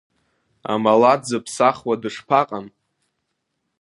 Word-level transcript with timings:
Амала 0.73 1.13
дзыԥсахуа 1.21 1.95
дышԥаҟам? 2.01 2.65